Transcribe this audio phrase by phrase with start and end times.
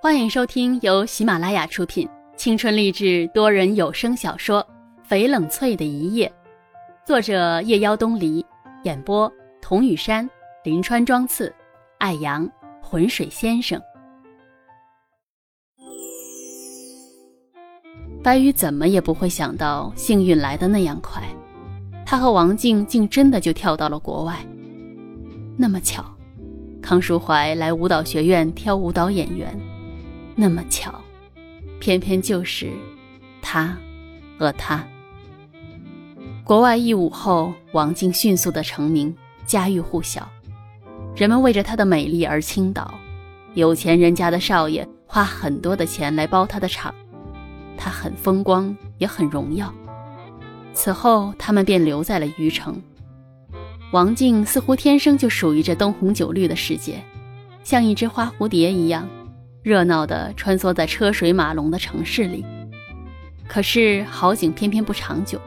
[0.00, 4.64] 欢迎收听由喜马拉雅出品、青春励志多人有声小说
[5.10, 6.32] 《翡冷翠的一夜》，
[7.06, 8.46] 作者夜妖东篱，
[8.84, 9.30] 演播
[9.60, 10.28] 童雨山、
[10.62, 11.52] 林川、庄次、
[11.98, 12.48] 爱阳、
[12.80, 13.82] 浑水先生。
[18.22, 21.24] 白宇怎么也不会想到，幸运来的那样快，
[22.06, 24.36] 他和王静竟真的就跳到了国外。
[25.56, 26.04] 那么巧，
[26.80, 29.60] 康淑怀来舞蹈学院挑舞蹈演员。
[30.40, 30.94] 那么巧，
[31.80, 32.70] 偏偏就是
[33.42, 33.76] 他
[34.38, 34.86] 和他。
[36.44, 39.12] 国外一舞后，王静迅速的成名，
[39.44, 40.28] 家喻户晓，
[41.16, 42.94] 人们为着她的美丽而倾倒，
[43.54, 46.94] 有钱人家的少爷花很多的钱来包她的场，
[47.76, 49.74] 她很风光，也很荣耀。
[50.72, 52.80] 此后，他们便留在了虞城。
[53.90, 57.02] 王静似乎天生就属于这灯红酒绿的世界，
[57.64, 59.08] 像一只花蝴蝶一样。
[59.68, 62.42] 热闹的穿梭在车水马龙的城市里，
[63.46, 65.38] 可是好景偏偏不长久。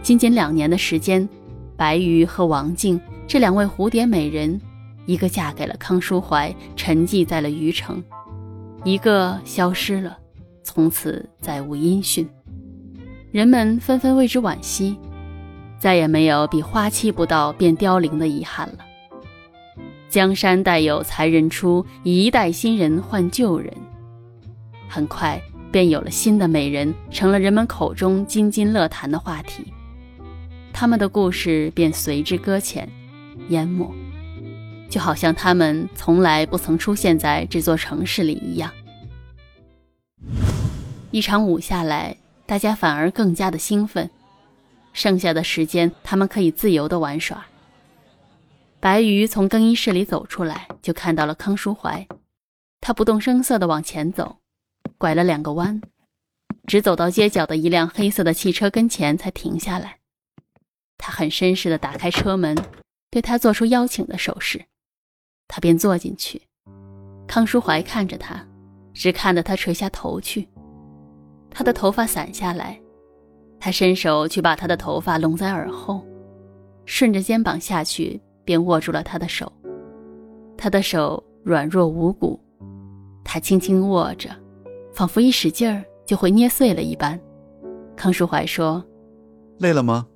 [0.00, 1.28] 仅仅两年的时间，
[1.76, 4.60] 白瑜和王静这两位蝴蝶美人，
[5.06, 8.00] 一个嫁给了康淑怀，沉寂在了虞城；
[8.84, 10.16] 一个消失了，
[10.62, 12.28] 从此再无音讯。
[13.32, 14.96] 人们纷纷为之惋惜，
[15.80, 18.78] 再也没有比花期不到便凋零的遗憾了。
[20.08, 23.72] 江山代有才人出，一代新人换旧人。
[24.88, 29.72] 很快便有了新的美人，成了人们口中津津乐谈的话题。
[30.72, 32.88] 他们的故事便随之搁浅、
[33.48, 33.92] 淹没，
[34.88, 38.70] 就好像他们从来不曾出现在这座城市里一样。
[41.10, 44.08] 一场舞下来，大家反而更加的兴奋。
[44.94, 47.44] 剩下的时间，他们可以自由的玩耍。
[48.80, 52.06] 白鱼从更衣室里走出来，就看到了康淑怀。
[52.80, 54.36] 他不动声色地往前走，
[54.96, 55.80] 拐了两个弯，
[56.66, 59.98] 只走到街角的一辆黑色的汽车跟前才停下来。
[60.96, 62.56] 他很绅士地打开车门，
[63.10, 64.64] 对他做出邀请的手势，
[65.48, 66.40] 他便坐进去。
[67.26, 68.46] 康淑怀看着他，
[68.94, 70.48] 只看得他垂下头去。
[71.50, 72.80] 他的头发散下来，
[73.58, 76.06] 他伸手去把他的头发拢在耳后，
[76.86, 78.20] 顺着肩膀下去。
[78.48, 79.52] 便握住了他的手，
[80.56, 82.40] 他的手软弱无骨，
[83.22, 84.30] 他轻轻握着，
[84.90, 87.20] 仿佛一使劲儿就会捏碎了一般。
[87.94, 88.82] 康淑怀说
[89.60, 90.06] ：“累了吗？”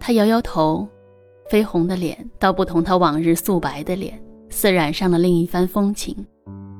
[0.00, 0.88] 他摇摇头，
[1.50, 4.18] 绯红的脸倒不同他往日素白的脸，
[4.48, 6.16] 似染上了另一番风情。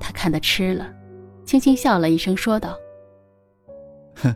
[0.01, 0.91] 他看得痴了，
[1.45, 2.75] 轻轻笑了一声，说道
[4.17, 4.35] ：“哼，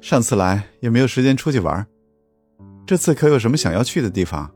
[0.00, 1.86] 上次来也没有时间出去玩。”
[2.92, 4.50] 这次可有什么想要去的地方？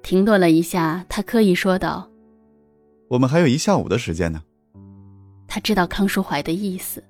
[0.00, 2.08] 停顿了一下，他刻意说道
[3.10, 4.40] ：“我们还有一下午的时间呢。”
[5.48, 7.02] 他知道康淑怀的意思。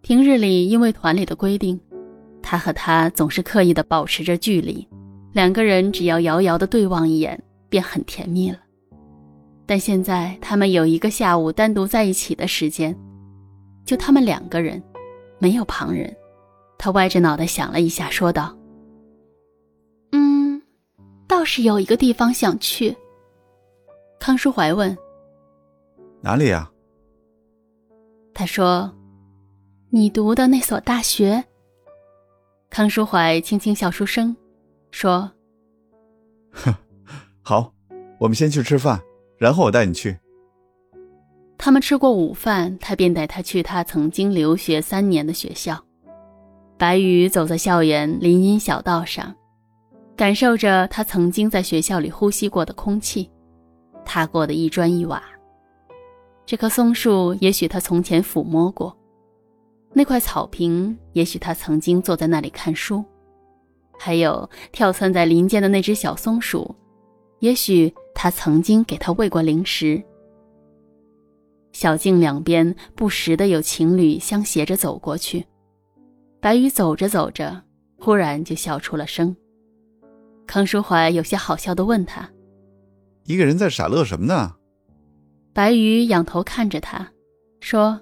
[0.00, 1.78] 平日里因为团里的规定，
[2.40, 4.88] 他和他总是刻意的保持着距离，
[5.34, 8.56] 两个人只要遥遥的对望一眼，便很甜蜜了。
[9.66, 12.96] 但现在他们有一个下午单独在一起的时间，
[13.84, 14.82] 就他们两个人，
[15.38, 16.16] 没有旁人。
[16.78, 18.57] 他歪着脑袋想了一下，说道。
[21.38, 22.96] 倒是有一个地方想去。
[24.18, 24.98] 康书怀问
[26.20, 26.68] ：“哪里呀？”
[28.34, 28.92] 他说
[29.88, 31.44] ：“你读的那所大学。”
[32.70, 34.34] 康书怀轻轻笑出声，
[34.90, 35.30] 说
[36.50, 36.74] ：“哼，
[37.40, 37.72] 好，
[38.18, 39.00] 我们先去吃饭，
[39.38, 40.18] 然后我带你去。”
[41.56, 45.80] 他们吃过午饭，他便带他去他曾经留学三年的学校。
[46.76, 49.32] 白羽走在校园林荫小道上。
[50.18, 53.30] 感受着他曾经在学校里呼吸过的空气，
[54.04, 55.22] 踏过的一砖一瓦。
[56.44, 58.92] 这棵松树，也许他从前抚摸过；
[59.92, 63.00] 那块草坪，也许他曾经坐在那里看书；
[63.96, 66.74] 还有跳窜在林间的那只小松鼠，
[67.38, 70.02] 也许他曾经给它喂过零食。
[71.70, 75.46] 小径两边不时的有情侣相携着走过去。
[76.40, 77.62] 白羽走着走着，
[78.00, 79.36] 忽然就笑出了声。
[80.48, 82.28] 康淑怀有些好笑的问他
[83.24, 84.54] ：“一个人在傻乐什么呢？”
[85.52, 87.06] 白鱼仰头看着他，
[87.60, 88.00] 说：“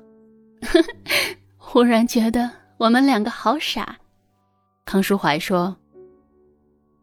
[1.58, 2.48] 忽然觉得
[2.78, 3.98] 我们两个好傻。”
[4.86, 5.76] 康淑怀说：“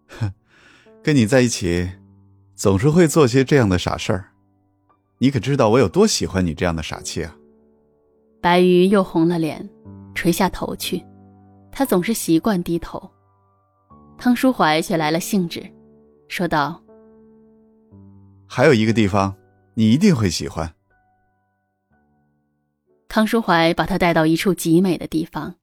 [0.08, 0.32] 哼，
[1.04, 1.90] 跟你在一起，
[2.56, 4.30] 总是会做些这样的傻事儿。
[5.18, 7.36] 你可知道我有多喜欢你这样的傻气啊？”
[8.42, 9.70] 白鱼又红了脸，
[10.16, 11.04] 垂下头去。
[11.70, 13.12] 他总是习惯低头。
[14.24, 15.62] 康书怀却来了兴致，
[16.30, 16.82] 说道
[18.48, 19.36] ：“还有一个地方，
[19.74, 20.74] 你一定会喜欢，
[23.10, 25.56] 康书怀把他带到一处极美的地方，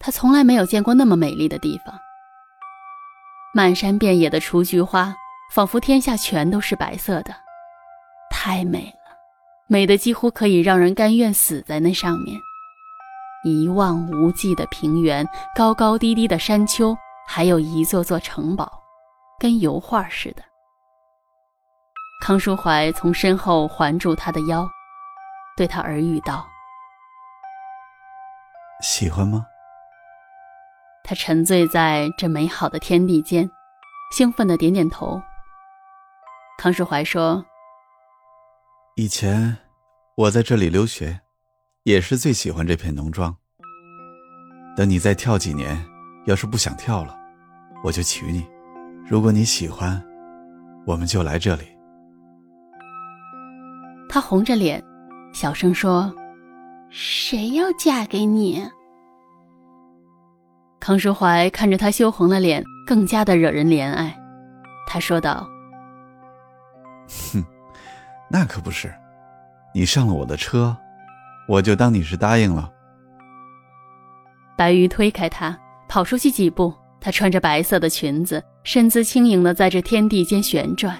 [0.00, 1.94] 他从来没有见过那么美丽的地方。
[3.54, 5.14] 漫山遍野的雏菊花，
[5.54, 7.32] 仿佛天下全都是白色的，
[8.32, 9.16] 太美了，
[9.68, 12.36] 美得几乎可以让人甘愿死在那上面。
[13.44, 15.24] 一望无际的平原，
[15.54, 16.96] 高高低低的山丘，
[17.26, 18.80] 还有一座座城堡，
[19.38, 20.42] 跟油画似的。
[22.22, 24.66] 康淑怀从身后环住他的腰，
[25.56, 26.46] 对他耳语道
[28.82, 29.44] ：“喜欢吗？”
[31.04, 33.50] 他沉醉在这美好的天地间，
[34.12, 35.20] 兴奋的点点头。
[36.58, 37.44] 康淑怀说
[38.96, 39.56] ：“以前
[40.16, 41.20] 我在这里留学。”
[41.86, 43.36] 也是最喜欢这片农庄。
[44.76, 45.86] 等你再跳几年，
[46.26, 47.16] 要是不想跳了，
[47.82, 48.46] 我就娶你。
[49.08, 50.02] 如果你喜欢，
[50.84, 51.64] 我们就来这里。
[54.08, 54.82] 他红着脸，
[55.32, 56.12] 小声说
[56.90, 58.68] ：“谁要嫁给你？”
[60.80, 64.16] 康淑怀看着他羞红了脸，更加的惹人怜爱。
[64.86, 65.48] 他说道
[67.32, 67.44] ：“哼，
[68.28, 68.92] 那可不是，
[69.74, 70.76] 你上了我的车。”
[71.48, 72.68] 我就当你是答应了。
[74.56, 75.56] 白鱼推开他，
[75.88, 76.72] 跑出去几步。
[77.00, 80.96] 她穿着白色的裙子，身姿轻盈的在这天地间旋转，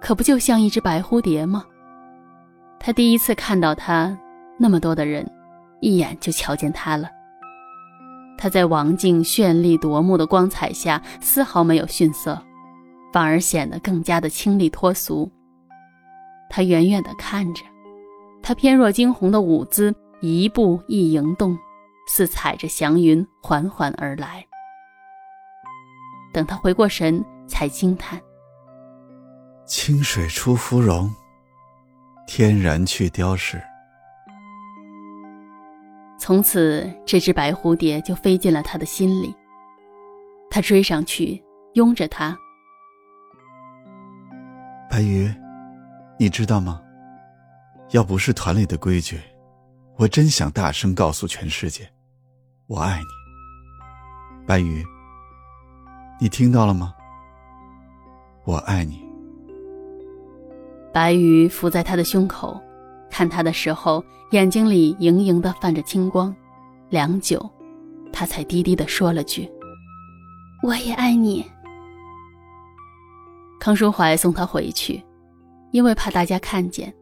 [0.00, 1.64] 可不就像一只白蝴蝶吗？
[2.80, 4.16] 他第一次看到她，
[4.58, 5.30] 那么多的人，
[5.80, 7.08] 一眼就瞧见她了。
[8.36, 12.40] 她在王静绚丽夺目的光彩下，丝毫没有逊色，
[13.12, 15.30] 反而显得更加的清丽脱俗。
[16.50, 17.62] 他远远的看着。
[18.42, 21.56] 她翩若惊鸿的舞姿，一步一迎动，
[22.06, 24.44] 似踩着祥云缓缓而来。
[26.32, 28.20] 等他回过神，才惊叹
[29.66, 31.12] ：“清水出芙蓉，
[32.26, 33.60] 天然去雕饰。”
[36.18, 39.34] 从此，这只白蝴蝶就飞进了他的心里。
[40.50, 41.42] 他追上去，
[41.74, 42.36] 拥着她
[44.90, 45.32] ：“白鱼，
[46.18, 46.82] 你知道吗？”
[47.92, 49.20] 要不是团里的规矩，
[49.96, 51.88] 我真想大声告诉全世界，
[52.68, 53.06] 我爱你，
[54.44, 54.84] 白鱼。
[56.20, 56.92] 你听到了吗？
[58.44, 59.06] 我爱你。
[60.92, 62.60] 白鱼伏在他的胸口，
[63.08, 66.34] 看他的时候，眼睛里盈盈的泛着青光。
[66.90, 67.48] 良久，
[68.12, 69.48] 他才低低的说了句
[70.64, 71.48] ：“我也爱你。”
[73.60, 75.00] 康淑怀送他回去，
[75.70, 76.92] 因为怕大家看见。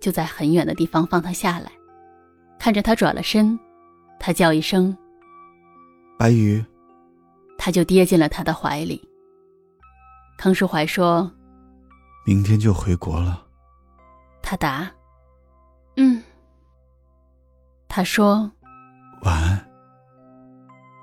[0.00, 1.72] 就在很远的地方放他下来，
[2.56, 3.58] 看着他转了身，
[4.20, 4.96] 他叫一声
[6.18, 6.62] “白羽”，
[7.56, 9.00] 他就跌进了他的怀里。
[10.36, 11.30] 康淑怀说
[12.26, 13.46] ：“明天就回国了。”
[14.42, 14.90] 他答
[15.96, 16.22] ：“嗯。”
[17.88, 18.50] 他说
[19.22, 19.64] ：“晚安。”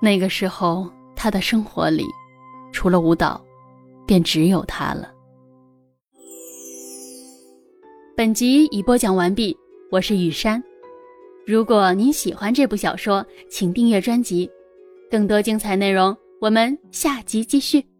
[0.00, 2.04] 那个时候，他的生活里，
[2.72, 3.42] 除了舞蹈，
[4.06, 5.10] 便只有他了。
[8.16, 9.56] 本集已播讲完毕，
[9.90, 10.62] 我是雨山。
[11.46, 14.50] 如果您喜欢这部小说，请订阅专辑，
[15.10, 17.95] 更多精彩内容我们下集继续。